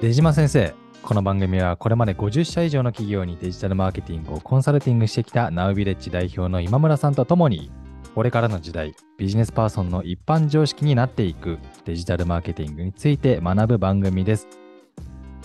[0.00, 7.70] 出島先生、この番組はこれまで50社以上の企業にデジタルマーケティングをコンサルティングしてきたナウビレッジ代表の今村さんとともに、
[8.14, 14.48] これからの時代、ビジネスパーソンの一般常識になっていくデジタルマーケティングについて学ぶ番組です。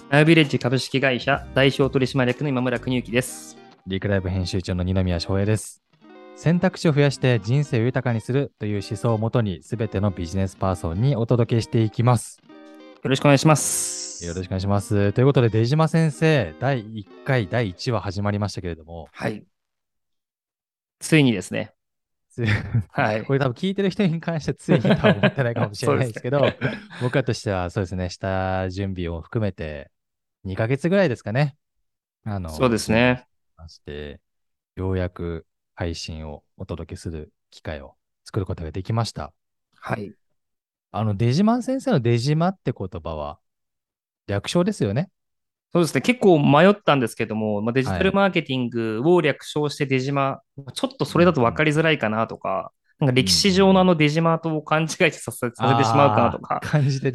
[0.10, 3.58] ナウビレッジ株式会社代表取締役の今村邦之です。
[3.88, 5.84] リクライブ編集長の二宮翔平です。
[6.38, 12.40] 選択肢を増やして人生を豊かにするという思想をもとに、すべてのビジネスパーソンにお届けしていきます。
[13.04, 14.05] よろしくお願いします。
[14.24, 15.12] よろしくお願いします。
[15.14, 19.44] ということで、出島先生、第1回、第1話始まりましたけれども、はい。
[21.00, 21.74] ついにですね。
[22.30, 22.46] つ
[22.92, 23.34] はいこ。
[23.34, 29.92] れ多分聞いてる人に関してついにとは思ってないかもしれないですけど、そうです僕らとしてはそうですね、下準備を含めて
[30.46, 31.58] 2ヶ月ぐらいですかね。
[32.24, 33.26] あのそうですね。
[33.58, 34.22] まして、
[34.76, 35.46] ようやく
[35.76, 39.34] 配信をお届けする機会を作ることができました。
[39.76, 40.14] はい。
[40.92, 43.40] あの、出島先生の出島って言葉は
[44.28, 45.10] 略称ですよね。
[45.74, 46.02] そうですね。
[46.02, 50.42] 結構迷ったんですけども、まあ、デジタはいルマーケティングを略称して出島、
[50.74, 55.62] ちょっとそれだと分かりづらいかなとか、なんか歴史上のあの出島と勘違いさせさせてし
[55.94, 56.62] まうかなとか。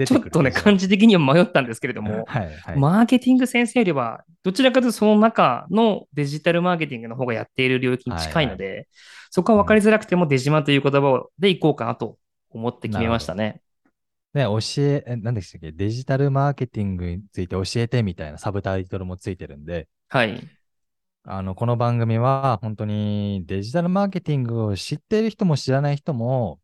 [0.07, 2.79] ちょっとね、感じ的には迷ったんですけれども、 はいはい。
[2.79, 8.89] マーケティング先生よりは、どちらかというとその中のデジタルマーケティングの方がやっている領域に近いので、
[9.31, 12.19] そこは分かりづらくても出島という言葉でいこうかなと
[12.51, 13.63] 思って決めましたね。
[14.33, 15.73] ね、教え、え何でしたっけ？
[15.73, 20.49] デジタルマーケティングについて教えてみたいなサブタイトルもついてるんで、はい。
[21.25, 26.61] あの、この番組は本当にデジタルマーケティングを知っている人も知らない人も、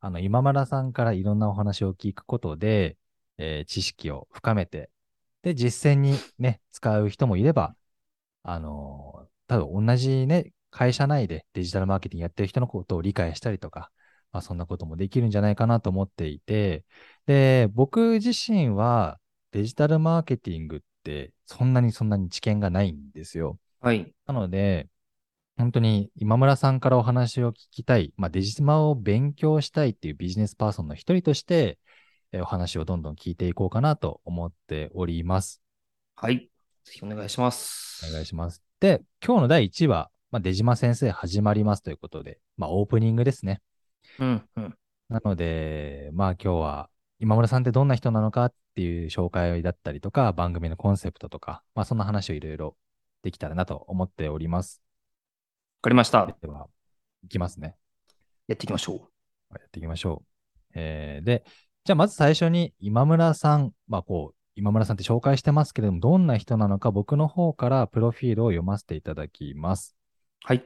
[0.00, 2.96] あの、今村さんからいろんなお話を聞くことで、
[3.38, 4.90] えー知識を深めて、
[5.42, 7.74] で、実践にね、使う人もいれば、
[8.42, 13.90] あのー多分同じね、会社内でデジタルマーケティングやってる人のことを理解したりとか、
[14.36, 16.84] まあそんなこともできるんじゃないかなと思っていて、
[17.24, 19.18] で、僕自身は
[19.52, 23.58] デジタルマーケティングってそんなにそんなに知見がないんですよ。
[23.80, 24.12] はい。
[24.26, 24.88] なので、
[25.56, 31.78] 本当に今村さんからお話を聞きたい、まあ、デジスマを勉強したいっていうビジネスパーソンの一人として、
[32.32, 35.62] えーお話をどんどん聞いていこうかなと思っております。
[36.16, 36.50] はい。
[36.84, 38.04] ぜひお願いします。
[38.06, 38.62] お願いします。
[38.80, 43.62] で、今日の第1話、まあ、出島先生始まりますということで、まあ、オープニングですね。
[44.18, 44.78] うん、うん。
[45.08, 52.76] なので、まあ今日は今村さんってどんな人なのかっていう紹介だったりとか、番組のコンセプトとか、まあそんな話をいろいろ
[53.22, 54.82] できたらなと思っております。
[55.78, 56.26] わかりました。
[56.40, 56.68] では、
[57.24, 57.76] いきますね。
[58.48, 58.98] やっていきましょう。
[59.54, 60.26] やっていきましょう。
[60.74, 61.44] えーで、
[61.84, 69.96] じゃあまず最初に今村さん、まあこう、今村さんって紹介してますけれども、どんな人なのか僕の方からプロフィールを読ませていただきます。
[70.42, 70.64] はい。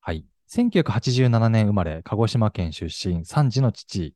[0.00, 0.24] はい。
[0.50, 4.14] 1987年生まれ、鹿児島県出身、3児の父。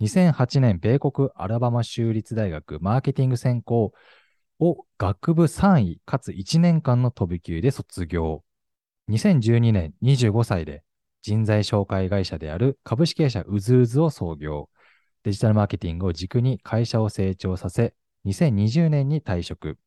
[0.00, 3.92] 2008年、米国アラバマ州立大学マーケティング専攻
[4.60, 8.44] を学部3位、かつ1年間の飛び級で卒業。
[9.08, 10.84] 2012年、25歳で
[11.22, 14.70] 人材紹介会社である株式会社うずうずを創業。
[15.24, 17.94] デジタルマーケティングを軸に会社を成長させ、
[18.26, 19.78] 2020年に退職。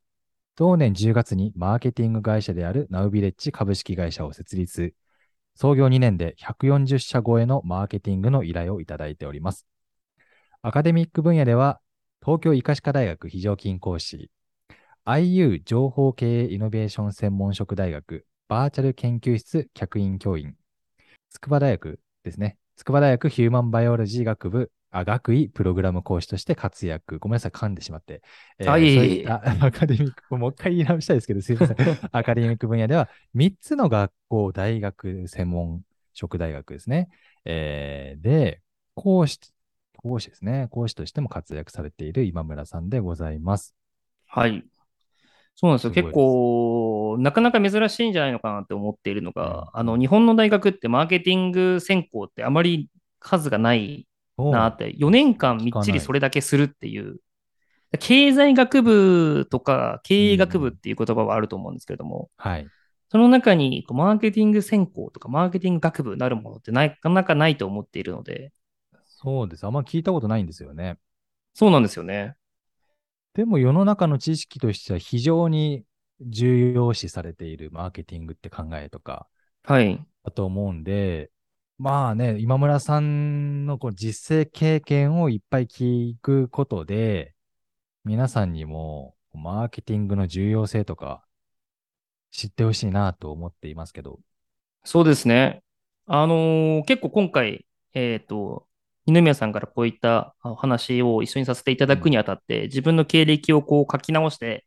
[0.57, 4.93] 同年10月にマーケティング会社であるナウビレッジ株式会社を設立。
[5.59, 9.65] 創業2年で140社超えのマーケティングの依頼をいただいております。
[10.61, 11.79] アカデミック分野では、
[12.23, 14.29] 東京医科歯科大学非常勤講師、
[15.05, 20.53] IU 情報経営イノベーション専門職大学バーチャル研究室客員教員、
[21.31, 22.57] 筑波大学ですね。
[22.75, 27.19] 筑波大学ヒューマンバイオロジー学部、あ学位プログラム講師として活躍。
[27.19, 28.21] ごめんなさい、噛んでしまって。
[28.57, 31.77] えーはいそういったアカデミック、もう一回言い直したいですけど、すいません。
[32.11, 35.81] アカデミック分野では、3つの学校、大学、専門
[36.13, 37.09] 職大学ですね。
[37.45, 38.61] えーで、
[38.95, 39.39] 講師、
[39.97, 40.67] 講師ですね。
[40.71, 43.75] 講師としても活躍されている今村さんでございます。
[44.25, 44.63] はい。
[45.55, 45.91] そうなんですよ。
[45.91, 52.89] す結構、なかなか珍しいんじゃないのかなって思っているのが、うんあの、日本の大学ってマーケティング専攻ってあまり
[53.19, 57.17] 数がないなって、4年間みっちりそれだけするっていう、
[57.99, 62.67] 経済学部とか経営学部っていう言葉はあると思うんですけれども、はい。
[63.09, 68.51] その中にこうマーケティング専攻とかマーケティング学部なるものってなかなかないと思っているので、
[69.05, 69.65] そうです。
[69.65, 70.97] あんま聞いたことないんですよね。
[71.53, 72.35] そうなんですよね。
[73.33, 75.85] でも世の中の知識としては非常に
[76.21, 79.27] 重要視されているマーケティングって考えとか
[79.63, 80.03] はい。
[80.23, 81.31] だと思うんで、
[81.79, 87.35] まあね、今村さんのこう実践経験をいっぱい聞くことで、
[88.03, 91.23] 皆さんにもマーケティングの重要性とか
[92.31, 94.19] 知ってほしいなと思っていますけど。
[94.85, 95.61] そうですね。
[96.07, 98.65] あのー結構今回、えっと、
[99.05, 104.65] 二宮さんからこういったお話を一緒にさせていただくにあたって、自分の経歴をこう書き直して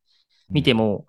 [0.48, 1.06] みても、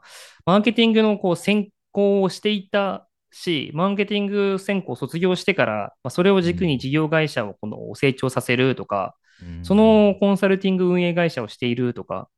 [0.48, 9.66] マーケティングのこう専攻をしていたし、マーケティング専攻を卒業してから、まあ、それを軸に事業会社をこの成長させるとか、うん。
[9.66, 12.30] そのコンサルティング運営会社をしているとか、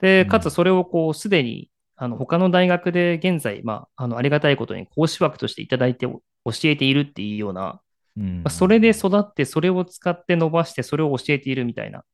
[0.00, 0.28] で、うん。
[0.28, 7.80] かつそれをこう、すでに、あの、他の大学で現在、まあ、あの、ありがたいことに講師枠としていただいてお教えているっていうような、
[8.16, 8.42] うん。
[8.42, 12.04] まあそれで育って、それを使って伸ばして、それを教えているみたいな、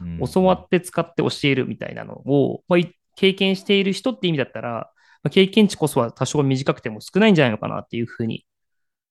[0.00, 0.20] うん。
[0.26, 4.90] 教わって使って教えるみたいなのを、まあ、い経験している人って意味だったら、
[5.22, 8.46] まあ、経験値こそは多少短くても少ないんじゃないのかなっていうふうに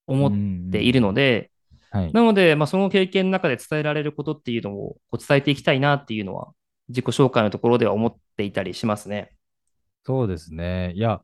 [0.06, 1.50] 思っているので、
[1.90, 2.12] はい。
[2.12, 6.52] なので、まあ、その経験の中で伝えられることっていうのをこう伝えていきたいなっていうのは、
[6.88, 9.32] 自己紹介のところでは思っていたりしますね。
[10.04, 10.92] そうですね。
[10.94, 11.20] いや、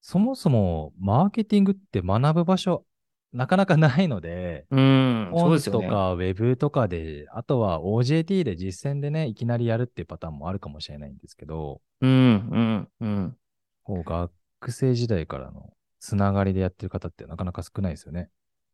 [0.00, 2.84] そもそもマーケティングって学ぶ場所、
[3.32, 5.86] なかなかないので、うん、そう本ですよね。
[5.86, 13.36] とかウェブとかで、あとは OJT で実践でね、いきなりやるっていうパターンもあるかもしれないんですけど、うん、うん、うん。
[13.88, 18.28] こう学生時代からのつながりでやってる方ってなかなか少ないですよね。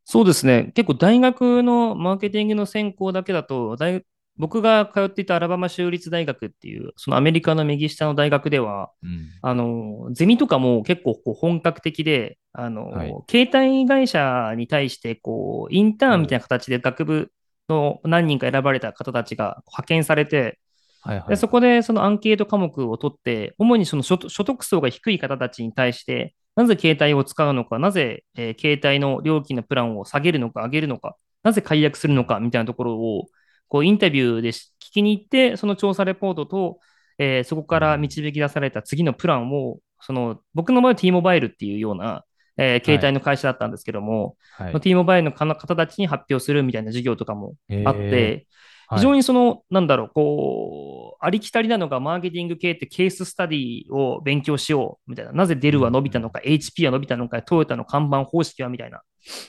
[0.04, 0.72] そうですね。
[0.74, 4.04] 結構大学のマーケティングの専攻だけだと、大
[4.36, 9.28] 僕が通っていたアラバマ州立大学っていう、そのアメリカの右下の大学では、うん。
[9.42, 17.30] あの、ゼミとかも結構こう本格的で、あの、はい携帯会社に対して、こう、インターンみたいな形で学部
[17.68, 20.58] の何人か選ばれた方たちが派遣されて、
[21.04, 21.28] はいはい。
[21.30, 33.26] でそこでそのアンケート科目を取って、主にその所得層が低い方たちに対して、なぜ携帯を使うのか、なぜ、えー携帯の料金のプランを下げるのか、上げるのか、なぜ解約するのかみたいなところを、
[33.68, 36.78] こうインタビューでし聞きに行って、その調査レポートと、
[37.18, 42.24] えーそこから導き出された次のプランを、その僕の場合は T モバイルっていうような、
[42.56, 44.72] えー携帯の会社だったんですけども、はい。
[44.72, 47.54] まあ T モバイルの方方たちに発表するみたいな授業とかも
[47.84, 48.46] あっへて、はい
[48.90, 55.32] 非常にその、なんだろう、こう、ありきたりなのがマーケティング系ってケーススタディを勉強しようみたいな。
[55.32, 59.02] なぜデルは伸びたのか、HP は伸びたのか、トヨタの看板方式はみたいな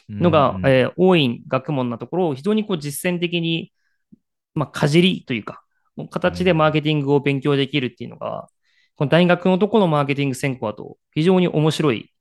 [0.09, 3.73] のが、うんうんえー多い学問なところを非常にこう実践的に、
[4.53, 5.63] まあ、かじりというか、
[6.11, 8.47] 形でマーケティングを勉強できるっていうのが、
[8.95, 12.13] この大学のところのマーケティング専攻だと非常に面白い、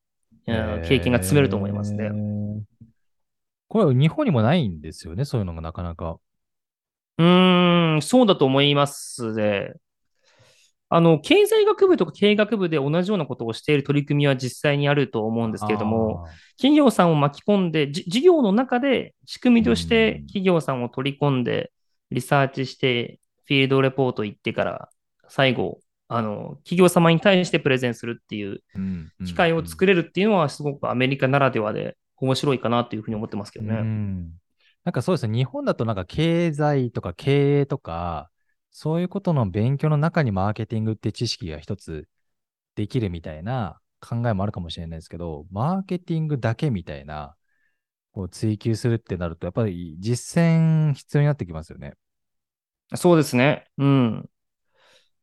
[0.47, 2.11] えー経験が積めると思いますね。
[3.69, 6.19] これ日本にもないんですよね、そういうのがなかなか。
[7.19, 9.75] うーん、そうだと思いますね。
[10.89, 16.27] あの、経済学部とか経営学部で同じようなことをしている取り組みは実際にあると思うんですけれども、
[16.57, 21.73] 企業さんを巻き込んで、じ事業の中で仕組みとしてうん企業さんを取り込んで、
[22.11, 24.89] リサーチして、フィールドレポート行ってから、
[25.29, 28.61] 最後、あの、企業様に対してプレゼンするっていう
[29.27, 33.75] 機会を作れるっていうのは、すごくアメリカならではで面白いかなっていうふうに思ってますけどうね。
[33.81, 34.31] ん
[34.85, 38.31] なんかそうですね、日本だとなんか経済とか経営とか、
[38.71, 42.09] そういうことの勉強の中にマーケティングって知識が一つ
[42.77, 47.37] できるみたいな考えもあるかもしれないですけど、マーケティングだけみたいな、
[48.13, 51.95] こう追求するってなると、やっぱり実践必要になってきますよね。
[52.97, 53.67] そうですね。
[53.79, 54.31] うん。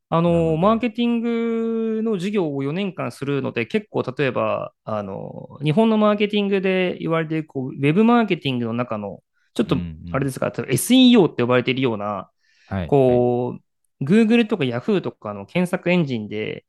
[0.09, 12.29] あなのマーケティングの授業を4年間するので、結構例えば、あの、日本のマーケティングで言われている、こう、ウェブマーケティングの中の、ちょっとうんうんあれですか、例えば SEO って呼ばれているような、
[12.67, 12.87] はい。
[12.87, 13.57] こ
[13.99, 16.65] う、Google とか Yahoo とかの検索エンジンで、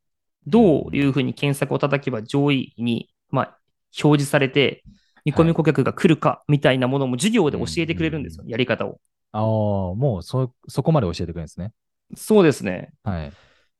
[0.46, 3.58] どういうふうに検索を叩けば上位に、まあ、
[4.02, 4.84] 表示されて、
[5.24, 9.00] 見込み顧客が来るかみたいなものも授業で教えてくれるんですよ、やり方を。
[9.32, 9.42] ああ、
[9.94, 11.72] もうそ、そこまで教えてくれるんですね。
[12.16, 12.92] そうですね。
[13.04, 13.32] はい。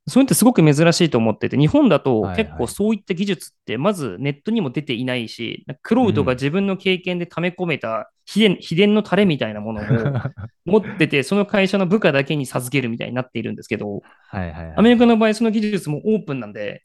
[0.07, 9.83] そういうのってすごく珍しいと思ってて、日本だとはいはい結構そういった技術ってまずネットにも出ていないし、クロウドが自分の経験で溜め込めた秘伝秘伝のタレみたいなものを
[10.65, 14.77] 持ってて、その会社の部下だけに授けるみたいになっているんですけど、はいはいはい。
[14.77, 16.83] アメリカの場合その技術もオープンなんで、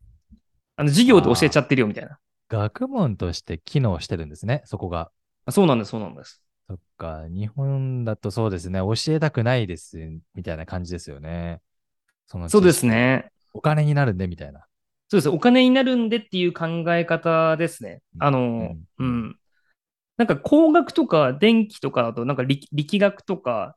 [0.76, 2.18] あの授業で教えちゃってるよみたいな。
[2.48, 5.10] 学問として機能してるんですね、そこが。
[5.44, 6.42] あそうなんです、そうなんです。
[6.66, 9.98] そっか、日本だとそうですね、教えたくないです、
[10.34, 11.60] みたいな感じですよね。
[12.26, 12.84] そのそうです。
[12.86, 13.30] ね。
[13.54, 14.66] お金になるんで、みたいな。
[15.08, 15.28] そうです。
[15.30, 18.02] お金になるんでっていう考え方ですね。
[18.18, 19.36] あの、うんうん。
[20.18, 23.76] なんか工学とか電気とかだと、なんか力力学とか、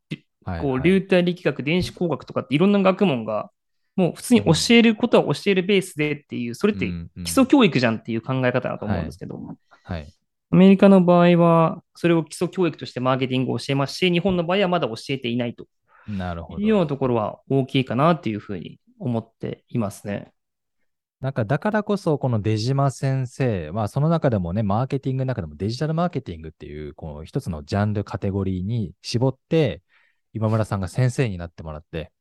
[0.62, 3.52] こう流体力学、電子工学とかっていろんな学問が、
[3.96, 6.88] もう普通に教えることは教えるベースでっていう、それって
[7.24, 9.40] 基礎教育じゃんっていう考え方だと思うんですけど、
[9.84, 10.12] はい。
[10.50, 15.68] アメリカの場合は、それを基礎教育としてマーケティングを教えますし、日本の場合はまだ教えていないと
[16.08, 16.90] なるほいうようなど。
[16.90, 20.32] ところは大きいかなっていうふうに思っていますね。
[21.22, 29.84] なんか、だからこそ、この出島先生、まあ、その中でもね、マーケティングの中でもデジタルマーケティングっていう、こう、一つのジャンル、カテゴリーに絞って、
[30.34, 32.12] 今村さんが先生になってもらって、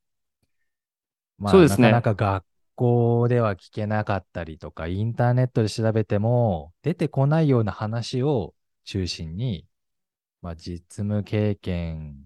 [1.39, 1.91] まあ、そうですね。
[1.91, 8.55] なかなか学校では聞けなかったりとか、インターネットで調べても出てこないような話を
[8.85, 9.67] 中心に、
[10.43, 12.25] まあ、実務経験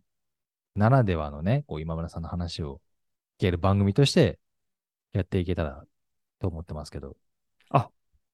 [0.74, 2.80] ならではのね、こう今村さんの話を
[3.38, 4.40] 聞ける番組として
[5.12, 5.84] やっていけたら
[6.44, 7.16] と思ってますけど。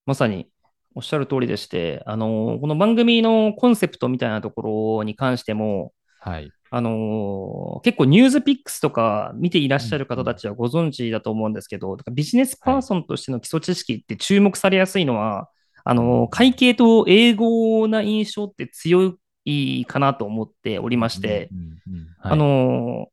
[0.06, 0.48] まさに
[0.96, 6.50] おっしゃる通りでして、あのこの番組のコンセプトみたいなところに関しても、はい。
[6.72, 15.48] あの結構ニュースピックスとか見ていらっしゃる方たちはご存知だと思うんですけど、だからビジネスパーソンとしての基礎知識って注目されやすいのは、
[15.84, 23.08] あの会計と英語な印象って強いかなと思っておりまして、うんうんうんはいあの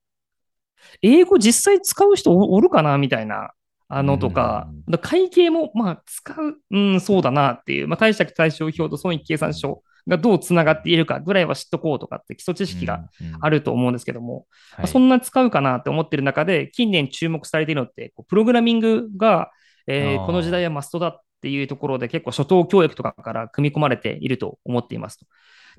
[1.01, 3.51] 英語実際使う人おおるかなみたいな、
[3.89, 13.05] あのとかうん、だ会計もまあ使う、うん、そうだなっていう、まあ、貸借対照表と損益計算書がどうつながっているかぐらいは知っとこうとかって基礎知識が
[13.41, 13.57] ある。
[13.57, 19.51] ると思うんですけども、まあはいそんな使うかなって思ってる中で、近年注目されているのって、こうプログラミングが、
[19.87, 25.25] えーこの時代はマストだっていうところで結構初等教育とかから組み込まれていると思っていますと。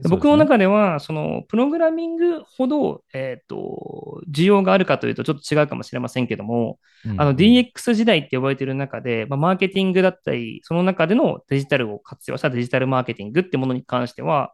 [0.01, 6.79] で僕の中では、そのプログラミングほど、えっ、と、需要があるかというとちょっと違うかもしれませんけども、
[7.17, 14.53] あの DX 時代って呼ばれている中で、まあ、マーケティングだったり、その中でのデジタルを活用したデジタルマーケティングってものに関しては、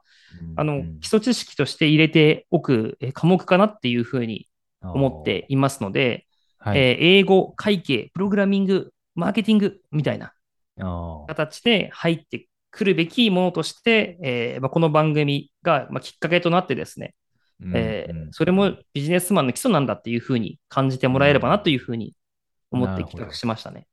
[0.57, 4.49] あの、基礎知識として入れておくえー科目かなっていうふうに
[4.81, 6.27] 思っていますので、
[6.59, 6.79] はい。
[6.79, 10.33] えー英語、会計、プログラミング、マーケティングみたいな
[11.27, 17.15] 形で入ってくるべきものとして、えーまあ、この番組が、まあ、きっかけとなってですね、
[17.73, 22.15] えーうんうんそれもビジネスマンの基礎なんだっていうふうに感じてもらえればなというふうに
[22.73, 23.87] 思って企画しましたね。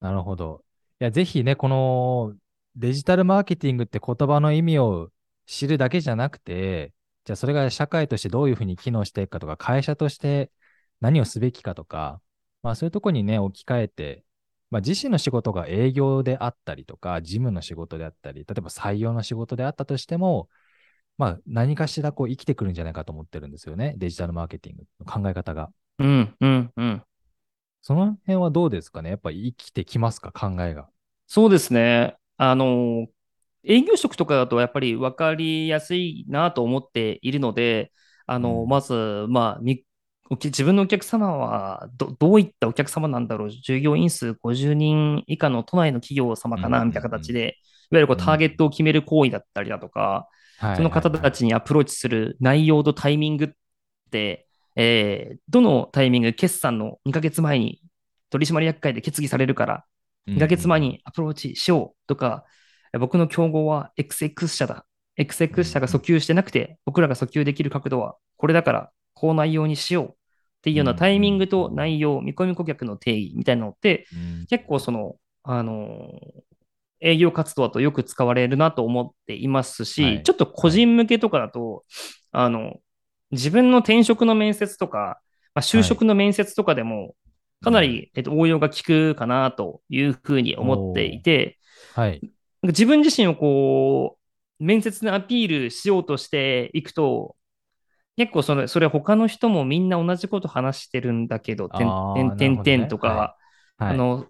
[0.00, 0.62] なるほど。
[1.00, 2.34] いや、ぜひね、この
[2.76, 5.10] デジタルマーケティングって言葉の意味を
[5.46, 6.92] 知るだけじゃなくて、
[7.24, 10.52] じゃあそれが社会としてどういうふうに機能していくかとか、会社として
[11.00, 12.20] 何をすべきかとか、
[12.62, 14.24] まあそういうところにね、置き換えて、
[14.70, 20.48] まあ自身の仕事が営業であったりとか、事務の仕事であったり、例えば採用の仕事であったとしても、
[21.16, 23.94] まあ何かしらこう生きてくるんじゃないかと思ってるんですよね。
[23.98, 25.70] デジタルマーケティングの考え方が。
[25.98, 27.02] うん、うん、うん。
[27.82, 29.10] その辺はどうですかね？
[29.10, 30.32] やっぱり生きてきますか？
[30.32, 30.88] 考えが。
[31.26, 32.16] そうですね。
[32.36, 33.06] あの、
[33.62, 37.92] 営業職とかだとやっぱり分かりやすいなと思っているので、
[38.26, 39.60] あの、うんまず、まあ、
[40.30, 50.28] 自分のお客様はど、どういったお客様なんだろう、従業員数50人以下の都内の企業様かな、うんみたいな形で、いわゆるこううんターゲットを決める行為だったりだとか、
[50.58, 53.48] はいその方たちにアプローチする内容とタイミングっ
[54.10, 57.82] て、えーどのタイミング、決算の2ヶ月前に
[58.30, 59.84] 取締役会で決議されるから、
[60.26, 62.44] 2ヶ月前にアプローチしようとか、
[62.98, 64.86] 僕の競合は XX 社だ。
[65.18, 70.10] XX 社が訴求してなくて、僕らが訴求できる角度はこれだから、こう内容にしようっ
[70.62, 74.46] ていうようなタイミングと内容、見込み顧客の定義みたいなのって、うん。
[74.46, 76.54] 結構その、あのー
[77.04, 80.22] 営業活動だとよく使われるなと思っていますし、はい。
[80.22, 81.84] ちょっと個人向けとかだと、
[82.32, 82.78] あの、
[83.30, 85.20] 自分の転職の面接とか、
[85.54, 87.14] まあ、就職の面接とかでも、
[87.62, 91.58] かなり、えっと、応用が効くかなというふうに思っていて、
[91.94, 92.20] はい。
[92.62, 97.36] 自分自身をこう、面接でアピールしようとしていくと、
[98.16, 103.20] 結構それ、それ他の人もみんな同じこと話してるんだけど、てんあーてんてんてんとか、なる
[103.78, 103.92] ほどねはい。
[103.92, 104.26] あの、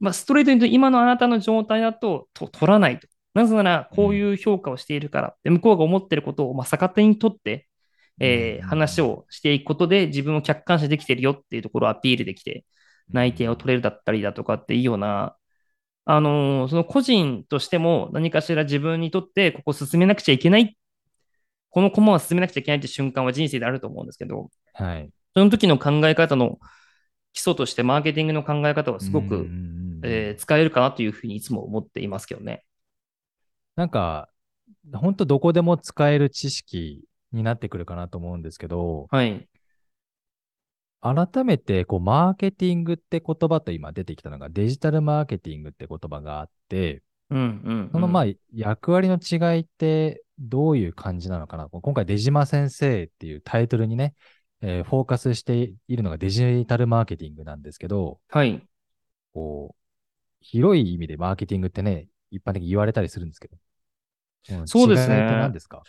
[0.00, 3.08] まあ、ストレートに言うと今のあなたの状態だとと取らないと。
[3.34, 7.68] なぜなら、こういう評価をしているから、で向こうが思ってることを、まあ、逆手にとって、
[8.20, 8.68] えーうん。
[8.68, 12.64] 話をしていくことで自分を客観視できてるよっていうところをアピールできて、
[13.10, 15.36] 内定を取れるだったりだとかっていうような、
[16.04, 20.76] あのーその個人としても何かしら自分にとってここ進めなくちゃいけない、
[21.76, 25.10] この駒は進めなくちゃいけないって瞬間は人生であると思うんですけど、はい。
[25.34, 26.58] その時の考え方の
[27.34, 29.46] 基礎としてマーケティングの考え方はすごく、
[30.02, 32.64] えー使えるかなというふうにいつも思っていますけどね。
[33.74, 34.30] なんか、
[34.94, 39.46] 本当どこでも使える知識になってくるかなと思うんですけど、はい。
[41.02, 47.48] 改めて、こう、マーケティングって言葉と今出てきたのが、デジタルマーケティングって言葉があって、うんうん、う
[47.86, 47.90] ん。
[47.92, 51.68] そのまあ、役割の違いってどういう感じなのかな？
[51.68, 54.14] 今回、出島先生っていうタイトルにね、
[54.62, 58.62] えーフォーカスしているのがデジタルマーケティングなんですけど、はい。
[59.34, 59.76] こう、
[60.40, 63.56] 広い意味でマーケティングってね、一般的に言われたりするんですけど。
[64.62, 65.82] んそうですね何ですか？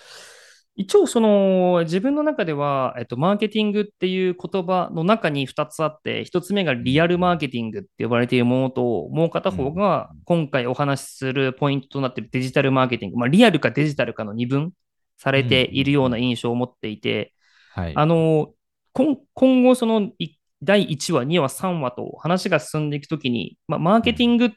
[0.80, 13.18] 一応、その、自分の中では、えっと、マーケティングっていう言葉の中に2つあって、1つ目がリアルマーケティングって呼ばれているものと、もう片方が今回お話しするポイントとなっているデジタルマーケティング。
[13.18, 14.72] まあ、リアルかデジタルかの二分
[15.18, 17.34] されているような印象を持っていて、
[17.72, 17.94] はい。
[17.96, 18.54] あの、
[18.94, 24.52] 今今後そのい第1話、2話、3話と話が進んでいくときに、まあ、マーケティングっ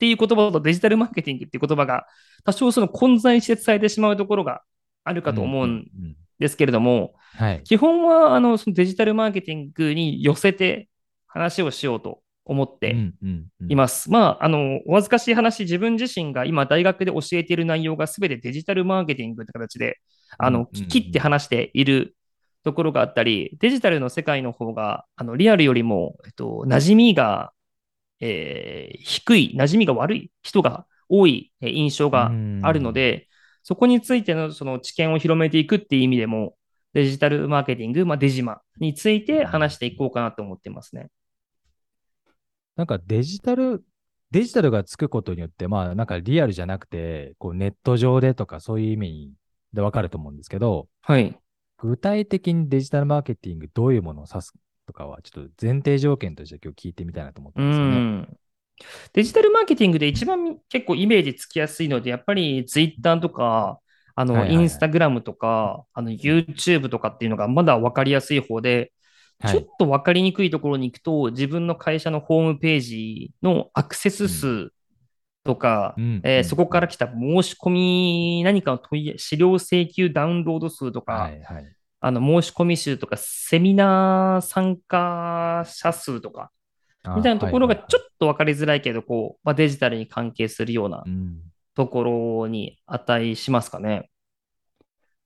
[0.00, 2.06] ていう言葉とデジタルマーケティングっていう言葉が
[2.44, 4.62] 多少その混在して伝えてしまうところが
[5.10, 5.86] あるかと思うん
[6.38, 7.62] ですけれども、はい。
[7.64, 10.88] 基本はあのそのデジタルマーケティングに寄せて
[11.26, 12.96] 話をしようと思って
[13.68, 14.10] います。
[14.10, 20.00] まあ、あの、お恥ずかしい話、自分自身が今大学で教えている内容が全てデジタルマーケティングって形で、
[20.38, 22.16] あの、切って話している
[22.64, 27.52] ところがあったり、デジタルの世界の方が、あの、リアルよりも、えっと、馴染みが、
[28.20, 33.28] えー低い、馴染みが悪い人が多いえー印象があるので、
[33.62, 36.54] そこについてのその知見を広めていくっていう意味でも、
[36.92, 41.08] デジタルマーケティング、まあ、デジマについて話していこうかなと思ってますね。
[42.76, 43.84] なんかデジタル、
[44.30, 49.32] デジタルがつくことによって、まあなんかリアルじゃなくて、こうネット上でとかそういう意味
[49.72, 51.38] でわかると思うんですけど、はい。
[51.78, 54.54] 具体的にデジタルマーケティングどういうものを指す
[54.86, 58.28] とかは、ちょっと前提条件として今日聞いてみたいなと思ったうんですよね。
[59.10, 59.12] ん。
[59.14, 63.80] デジタルマーケティングで一番結構イメージつきやすいので、やっぱりツイッターとか、
[64.14, 68.92] あの、インスタグラムとか、あの、YouTube とかっていうのがまだ分かりやすい方で、
[69.40, 74.70] はいちょっと分かりにくいところに行くと、自分の会社のホームページのアクセス数
[75.44, 81.76] とか、うんうんえーそこから来た申し込み、何かの問い、資料請求ダウンロード数とか、はいはい。
[82.00, 86.50] あの、申し込み数とか、セミナー参加者数とか、
[87.16, 91.04] みたいなところがちょっっと分かりづらいけど、こう、まあ、デジタルに関係するような
[91.74, 94.10] と、ころに値しますかね。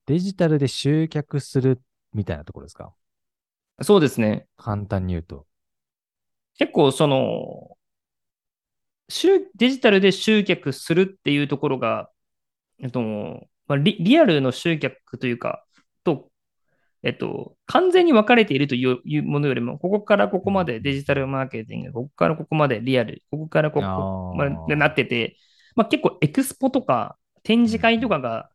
[0.05, 1.81] デジタルで集客する
[2.13, 2.93] みたいなところですか？
[3.81, 4.47] そうですね。
[4.55, 5.45] 簡単に言うと。
[6.57, 7.75] 結構その、
[9.09, 12.09] 集デジタルで集客するっていうところが、
[12.79, 13.01] えっと、
[13.67, 15.64] まあ、リリアルの集客というか、と、
[17.05, 25.37] えっと、完全に分かれているというものよりも、ここからここまでデジタルマーケティング、ここからここまでリアル、ここからここまでなってて、
[25.75, 28.49] まあ、結構エクスポとか展示会とかが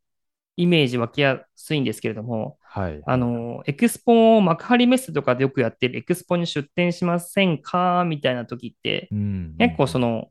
[0.57, 3.01] イメージ湧きやすいんですけれども、はい。
[3.07, 9.55] あの、エクスポ、幕張メッセとかでよくやってるエクスポに出展しませんかみたいな時って、うん。
[9.59, 10.29] 結構その、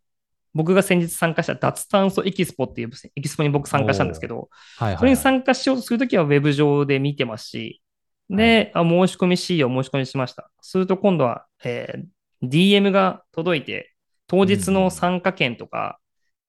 [0.53, 4.47] 僕が先日参加した脱炭素エキスポっていうエキスポに僕参加したんですけど、はい
[4.87, 4.97] はいはい。
[4.99, 7.81] それに参加しようとするときはウェブ上で見てますし、
[8.29, 10.49] で、あ申し込み C を申し込みしました。
[10.61, 12.03] すると今度は、えー
[12.41, 13.93] DM が届いて、
[14.27, 15.99] 当日の参加券とか、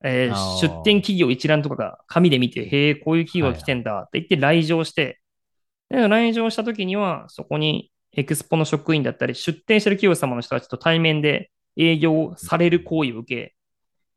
[0.04, 5.20] えーあー出展企業一覧とかが紙で見て、へえ、こういう企業が来てんだって言って来場して、
[5.88, 13.54] で来場した時には、そこにエクスポの職員だったり、出展してる企業様の人たちと対面で営業される行為を受け、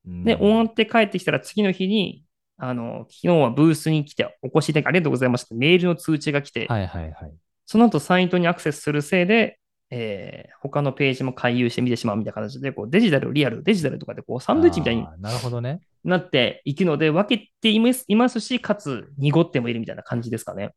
[0.08, 2.24] うんで、終わって帰ってきたら次の日に、
[2.58, 5.56] あの、昨日はブースに来てお越しいただきありがとうございました。
[5.56, 7.34] メールの通知が来て、はいはいはい。
[7.66, 15.82] その後サイトにアクセスするせいで、えー他のページも回遊して見てしまうみたいな形で、こうデジタル、リアル、デジタルとかでこうサンドイッチみたいになるほどね。
[16.06, 20.74] なっていくので、分けていますいますし、かつ濁ってもいるみたいな感じですかね。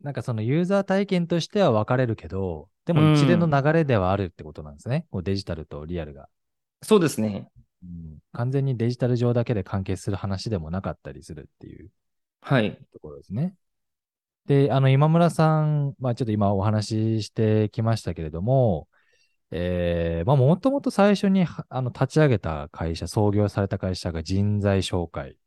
[0.00, 5.06] なんかそのユーザー体験としては分かれるけど、でも一連の流れではあるってことなんですね。
[5.10, 6.28] こうデジタルとリアルが、
[6.82, 7.48] そうですね。
[7.82, 11.90] うん完全にデジタル上だけで関係する話でもなかったりするっていう
[12.40, 12.78] はい。
[12.92, 13.54] ところですね。
[14.46, 18.88] で、あの、今村さん、まあちょっと今お話ししてきましたけれども、
[19.50, 25.38] えー、まあもともと最初にはあの立ち上げた会社、創業された会社が人材紹介。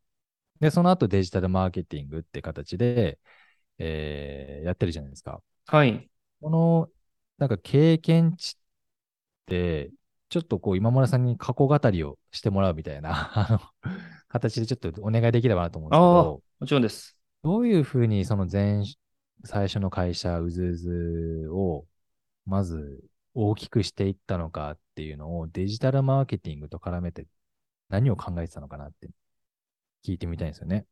[0.60, 3.19] で、その後デジタルマーケティングって形で、
[3.77, 5.41] えー、やってるじゃないですか。
[5.67, 6.10] はい。
[6.41, 6.89] この、
[7.38, 8.60] なんか経験値っ
[9.45, 9.91] て、
[10.29, 13.62] ちょっとこう今村さんに過去語りをしてもらうみたいな、あの、
[14.27, 17.16] 形でちょっとお願いできればなと思うんですけああ、ど、もちろんです。
[17.47, 18.83] どういうふうにその前、
[19.45, 21.88] 最初の会社、うずうずを、
[22.45, 23.03] まず
[23.36, 27.27] 大きくしていったのかっていうのをデジタルマーケティングと絡めて
[27.89, 29.10] 何を考えてたのかなって
[30.05, 30.88] 聞いてみたいんですよね。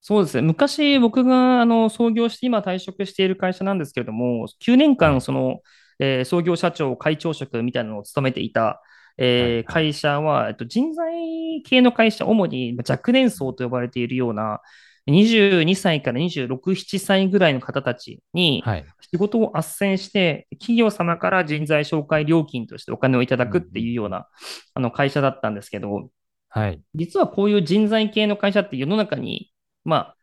[0.00, 0.42] そうですね。
[0.42, 5.60] 昔僕があの創業して今退職している会社なんですけれども、9年はい間その、
[6.00, 8.82] えー創業社長会長職みたいなのを務めていた、
[9.18, 14.60] えーはいはい会社は、えっと、人材系の会社、主に若年層と呼ばれているような
[15.06, 18.84] 22歳から26、7歳ぐらいの方たちにはい。
[19.10, 24.28] 仕事を斡旋して、企業様から人材紹介料金としてお金をいただくっていうような
[24.74, 26.10] あの会社だったんですけど、
[26.48, 26.80] はい。
[26.94, 29.52] 実はこういう人材系の会社って世の中に、
[29.84, 30.16] まあ、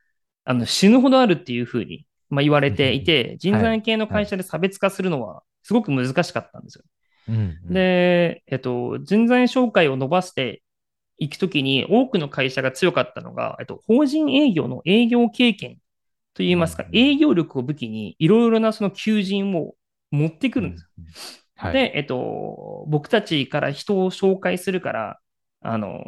[0.46, 6.84] あの死ぬほどあるっていうふうに、まあ、言われていて、人材系の会社で差別化するのはすごく難しかったんですよ。
[7.74, 10.64] で、えっと、人材紹介を伸ばして
[11.20, 15.78] いくときに多くの会社が強かったのが、えっと、法人営業の営業経験
[16.34, 19.76] といいますか、うんうん営業力を武器に、いろいろなその求人を
[20.12, 20.90] 持ってくるんです。
[20.98, 21.10] うんうん
[21.60, 21.74] はい。
[21.74, 25.20] で、えっと、僕たちから人を紹介するから、
[25.62, 26.02] あの、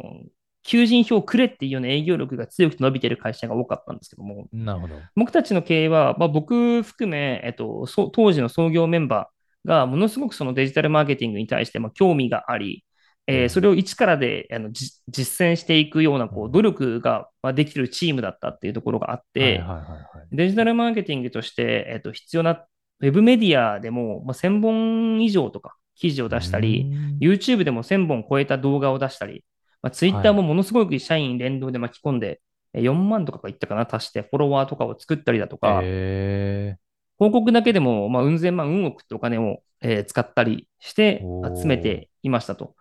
[0.62, 4.94] 求人票をくれっていうような営業力が強くて伸びてる会社が多かったんですけども、なるほど。
[5.14, 12.84] 僕たちの経営は、まあ、僕含め、えっと、当時の創業メンバーがものすごくそのデジタルマーケティングに対してまあ興味があり、
[13.26, 13.50] えーうん。
[13.50, 16.52] それを一からであのじ実践していくようなこううん。
[16.52, 20.28] 努力がまあできるチームだったっていうところがあって、はいはいはいはい。
[20.32, 22.66] デジタルマーケティングとして、えっと、必要な
[23.00, 29.44] ウェブメディアでも、まあ、1000本以上とか記事を出したり、うん、YouTube でも1000本超えた動画を出したり、
[29.82, 32.40] まあ、Twitter もものすごく社員連動で巻き込んで、
[32.74, 36.76] えー4万とかがいったかな、足して、フォロワーとかを作ったりだとか、え
[37.18, 41.22] 広告だけでも、まあ、うん千万、うん億ってお金を、えー使ったりして
[41.54, 42.74] 集めていましたと。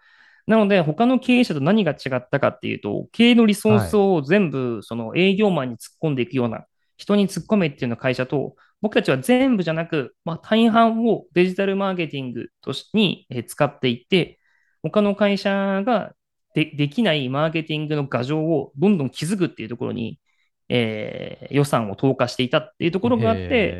[0.51, 6.65] なので、他の経営者と何が違ったかっていうと、経営のリソースを全部、その営業マンに突っ込んでいくような、
[6.97, 14.39] 人に突っ込めっていうような会社と、僕たちは全部じゃなく、まあ、大半をデジタルマーケティングとしにえー使っていって、
[14.83, 16.11] 他の会社が
[16.53, 20.19] でできないマーケティングの牙城をどんどん築くっていうところに、
[20.67, 23.73] えー予算を投下していたっていうところがあって、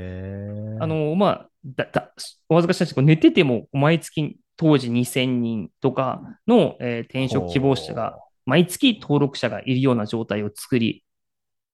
[0.79, 2.13] あ、の、まあ、だ、だ、
[2.47, 11.03] お恥ずかしいですけど、寝てても毎月当時2000人とかの、えー転職希望者が毎月登録者がいるような状態を作り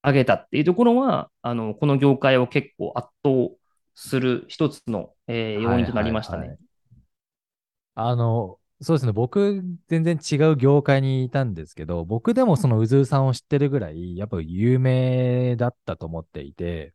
[0.04, 3.56] 上げたっていうところは、あの、この業界を結構圧倒
[3.96, 6.78] する一つの、えー要因となりましたねはいはいはい。
[7.96, 9.12] あの、そうですね。
[9.12, 16.94] 僕、全然違う業界にいたんですけど、僕でもそのうずうさんを知ってるぐらい、やっぱ有名だったと思っていて、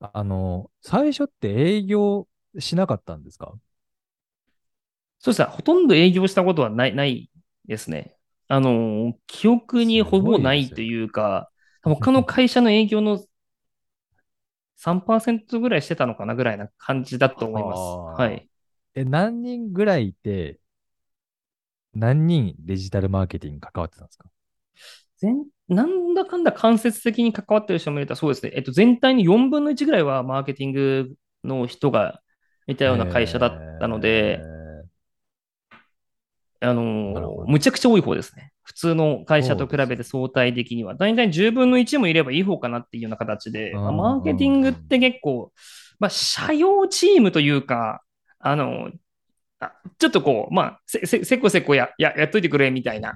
[0.00, 2.28] あの、最初って営業
[2.58, 3.54] しなかったんですか？
[5.22, 7.30] そうしたら、ほとんど営業したことはない、ない
[7.66, 8.16] ですね。
[8.48, 11.50] あの、記憶にほぼないというか、
[11.84, 13.24] 他の会社の営業の
[14.76, 18.00] 3%ぐらいしてたのかなぐらいな感じだと思います。
[18.16, 18.48] はい。
[18.94, 20.60] え、何人ぐらいいて、
[21.94, 24.28] 何人デジタルマーケティングに関わってたんですか？
[25.18, 28.52] 全、なんだかんだ間接的に関わってる人もいると、そうですね。
[28.54, 32.20] えっと、全体の4分の1ぐらいはマーケティングの人が
[32.66, 34.51] いたような会社だったので、え
[36.62, 38.52] あのむちゃくちゃ多い方ですね。
[38.62, 40.94] 普通の会社と比べて相対的には。
[40.94, 45.52] 大体10分の1もいればいい方かなっていうような形で、まマーケティングって結構、
[45.98, 48.02] まあ、社用チームというか、
[48.38, 48.90] あの、
[49.58, 53.14] あちょっとこう、まあ、せ、せ、せこせこや、や、やっといてくれみたいな、ー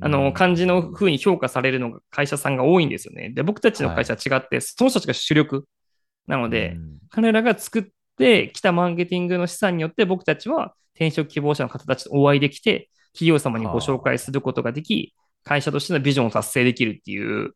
[0.00, 3.30] あの、感じのうん風に評価されるのが会社さんが多いんですよね。
[3.30, 5.64] で、僕たちの会社は違って、その人たちが主力。
[6.26, 6.98] なので、うん。
[7.10, 7.84] 彼らが作っ
[8.16, 17.52] てきたマーケティングの資産によって僕たちは転職希望者の方たちとお会いできて、企業様にご紹介することができ、会社としてのビジョンを達成できるっていう、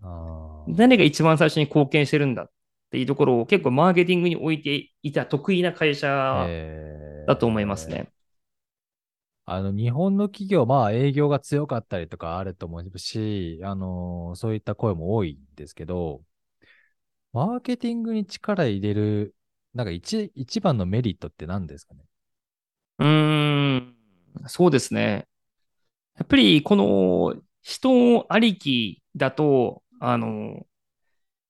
[0.69, 2.47] 誰が一番最初に貢献してるんだっ
[2.91, 8.09] ていうところを結構マーケティングに置いていた得意な会社えーだと思いますね。
[9.45, 16.23] あの、日本の企業、まあ営業が強かったりとかあると思うし、あの、そういった声も多いんですけど、
[17.33, 19.35] マーケティングに力入れる、
[19.75, 22.05] なんか一、一番のメリットって何ですかね？
[23.03, 23.95] うーん、
[24.47, 25.27] そうですね。
[26.17, 30.67] やっぱりこの人ありきだと、あの、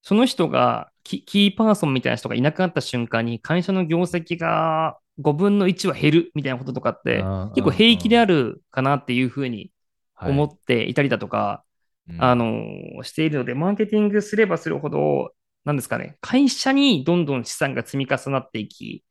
[0.03, 9.71] その人がキキーパーソンみたいな人がいなくなった瞬間に会社の業績が5分の1は減るみたいなこととかってうん結構平気であるかなっていうふうに
[10.15, 11.65] はい思っていたりだとか、
[12.09, 12.23] うん。
[12.23, 15.33] あの、しているので、マーケティングすればするほど、
[15.65, 19.05] なんですかね、会社にどんどん資産が積み重なっていき、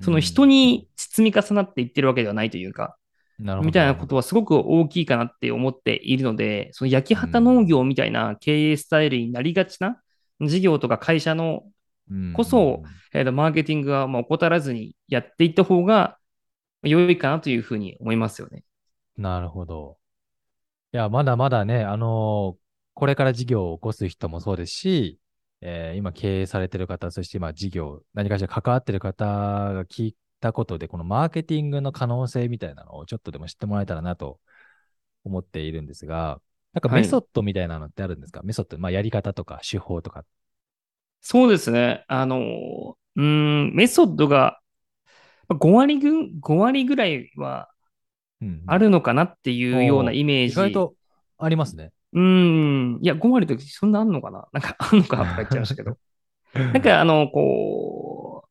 [0.00, 2.96] その人に積み重なっていってるわけではないというか、
[3.38, 10.00] なるほどみたいなことはすごく大きいかなって思っているので、その焼き畑農業みたいな経営スタイルになりがちな
[10.40, 11.62] 事業とか会社の、
[12.10, 12.82] うんこそ
[13.12, 16.18] えーとマーケティングはまあ怠らずにやっていった方が
[16.82, 18.64] 良いかなというふうに思いますよね。
[19.16, 19.98] なるほど。
[20.92, 22.60] いや、まだまだね、あのー
[22.92, 25.19] これから事業を起こす人もそうですし、
[25.62, 34.40] えー今経営されてる方、そして今事業、何かしら関わってる方が聞いたことで、このマーケティングの可能性みたいなのをちょっとでも知ってもらえたらなと
[35.24, 36.40] 思っているんですが、
[36.74, 40.24] なんかはいメソッドみたいなのってあるんですか、メソッド、まあやり方とか手法とか。
[41.20, 42.04] そうですね。
[42.08, 44.60] あの、うーん、メソッドが
[45.48, 47.70] まあ5割ぐ、5割ぐらいは
[48.40, 50.52] うんあるのかなっていうようなイメージ。
[50.52, 50.94] 意外と
[51.38, 51.92] ありますね。
[52.12, 52.98] うーん。
[53.02, 54.48] いや、5割とそんなあんのかな？
[54.52, 55.96] なんかあんのかなとか言っちゃいましたけど。
[56.54, 58.44] なんか、あの、こ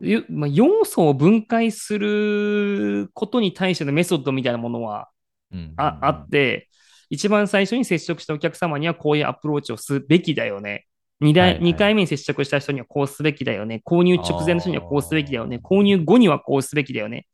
[0.00, 5.08] う、ゆまあ、要素を分解することに対してのメソッドみたいなものは
[5.52, 6.68] うんああって、
[7.08, 10.86] 一番最初に接触したお客様にはこういうアプローチをすべきだよね。
[11.20, 13.80] 2, はいはい2回目に接触した人にはこうすべきだよね。
[13.84, 15.60] 購入直前の人にはこうすべきだよね。
[15.62, 17.26] 購入後にはこうすべきだよね。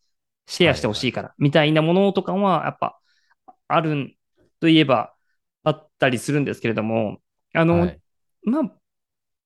[0.47, 2.99] シェアしてほしいから、みたいなものとかは、やっぱ、
[3.69, 4.15] あるん
[4.61, 5.15] といえば、
[5.65, 7.19] あったりするんですけれども、
[7.55, 8.01] あの、はい
[8.43, 8.73] まあ、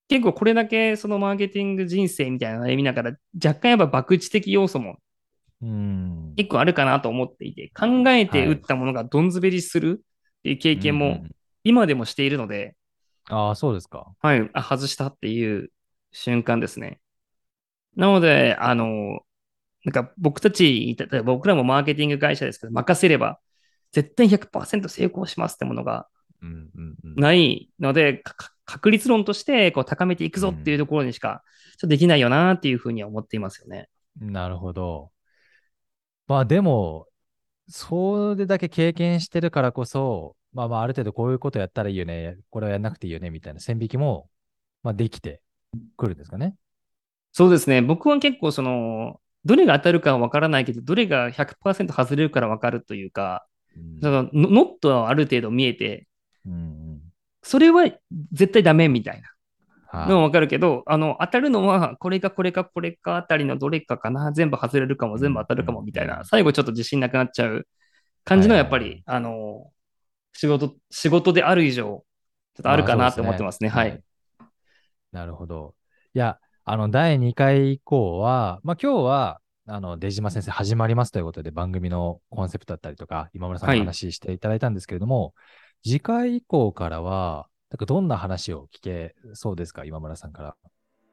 [0.08, 4.98] 結構これだけそのマーケティング人生みたいなのを見ながら、若干やっぱ博打的要素も
[5.62, 6.34] うん。
[6.36, 10.02] 結構あるかなと思っていて、考えて打ったものがどんずべりする
[10.38, 11.24] っていう経験も
[11.64, 12.76] 今でもしているので、
[13.28, 14.12] ああ、そうですか。
[14.20, 15.70] はい、あ、外したっていう
[16.10, 17.00] 瞬間ですね。
[17.96, 19.20] なので、あの、
[19.84, 23.38] なんか僕たち、僕らもマーケティング会社ですけど、任せれば
[23.92, 26.08] 絶対100%成功しますってものが
[26.42, 27.14] うんうんうん。
[27.14, 33.88] ないので、かか確率論としてこう高めていくぞっていうところにしかちょっとできないよなっていうふうには思っていますよね。
[34.20, 35.10] なるほど。
[36.26, 37.06] まあでも、
[37.68, 44.28] それだけ経験してるからこそ、まあまあある程度こういうことやったらいいよね、これはやんなくていいよねみたいな線引きも、
[44.82, 45.40] まあできて
[45.96, 46.56] くるんですかね。
[47.32, 47.82] そうですね。
[47.82, 54.00] 僕は結構その、どれが当たるかは分からないけど、どれが100%外れるから分かるというか、うん。
[54.02, 56.06] そのノノットはある程度見えて、
[57.42, 57.90] それは
[58.32, 59.28] 絶対ダメみたいな。
[59.86, 60.08] はい。
[60.08, 67.66] のは分かるけど、あの、当たるのは、これかこれかこれかあたりのどれかかな、全部外れるかも、全部当たるかもみたいうんな、最後ちょっと自信なくなっちゃう
[68.24, 69.70] 感じの、やっぱり、あの、
[70.32, 71.84] 仕事、仕事である以上、
[72.54, 73.68] ちょっとあるかなって思ってますね。
[73.68, 74.02] はい。
[75.12, 75.74] なるほど。
[76.14, 83.78] いや、あの、第2回以降は、まあ今日は、あの、出島先生始まりますということで番組のコンセプトだったりとか、今村さんのはい。
[83.80, 85.34] 話していただいたんですけれども、
[85.84, 90.56] 次回以降からは、なんかどんな話を聞けそうですか、今村さんから。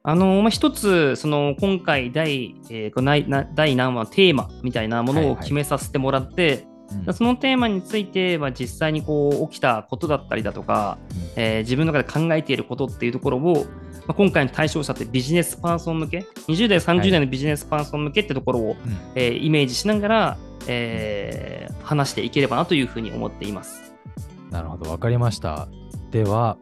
[0.02, 6.66] あの、まあ、一つ、その、今回第、えーこのないな第何話テーマみたいなものを決めさせてもらって、
[7.06, 7.14] うん。
[7.14, 10.98] そのテーマについて、まあ、実際にこう起きたことだったりだとか、
[11.36, 13.66] えー自分の中で考えていることっていうところを、
[14.06, 18.76] まあ、今回の対象者ってビジネスパーソン向け、20代、30代のビジネスパーソン向けってところを、うん
[19.14, 23.92] えーイメージしながら、えー話していければなというふうに思っています。
[24.50, 25.66] なるほど、わかりました。
[26.12, 26.56] では、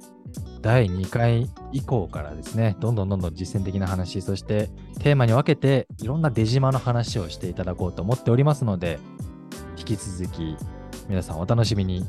[0.62, 8.98] 第2回以降からですね、どんどんどんどん実践的な話、そしてテーマに分けていろんな出島の話をしていただこうと思っておりますので、
[9.76, 10.56] 引き続き
[11.08, 12.04] 皆さんお楽しみに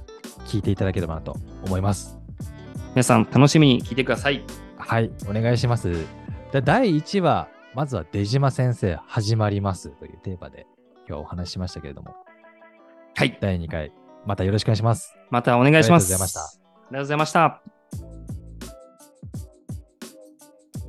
[0.46, 2.18] 聞いていただければなと思います。
[2.92, 4.69] 皆さん楽しみに聞いてください。
[4.90, 5.92] はい、お願いします。
[6.52, 10.66] で第1話、まずは出島先生始まりますというテーマで
[11.08, 12.16] 今日はお話ししましたけれども、
[13.14, 13.38] はい。
[13.40, 13.92] 第2回、
[14.26, 15.16] またよろしくお願いします。
[15.30, 16.12] またお願いします。
[16.12, 17.62] ありがとうございましたありがとうございました。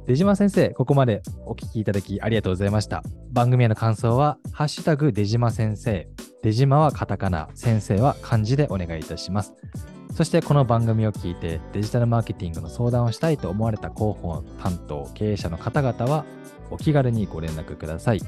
[0.07, 3.03] 出島先生、ここまでお聞きいただきありがとうございました。
[3.33, 6.09] 番組への感想は、ハッシュタグ出島先生。
[6.43, 9.55] 出島はカタカナ、先生は漢字でお願いいたします。
[10.13, 16.25] そしてこの番組を聞いてデジタルマーケティングの相談をしたいと思われた広報担当、経営者の方々は
[16.71, 18.21] お気軽にご連絡ください。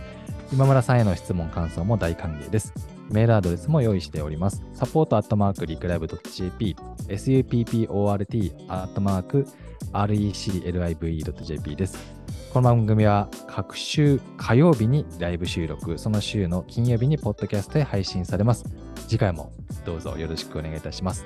[0.53, 2.73] 今村さんへの質問、感想も大歓迎です。
[3.11, 4.63] メールアドレスも用意しております。
[4.75, 6.77] サポートアットマークリクライブ .jp、
[7.09, 9.47] support アットマーク
[9.93, 11.99] reclive.jp です。
[12.53, 18.65] この番組は各週火曜日にライブ収録、その週の金曜日にポッドキャストで配信されます。
[19.09, 19.53] 次回も
[19.85, 21.25] どうぞよろしくお願いいたします。